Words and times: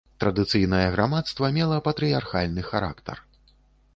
Традыцыйнае 0.21 0.85
грамадства 0.95 1.51
мела 1.57 1.77
патрыярхальны 1.87 2.61
характар. 2.71 3.21